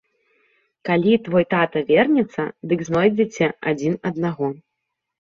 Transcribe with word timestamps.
Калі 0.87 1.11
твой 1.27 1.45
тата 1.51 1.83
вернецца, 1.89 2.45
дык 2.71 2.79
знойдзеце 2.87 3.51
адзін 3.73 3.93
аднаго. 4.13 4.47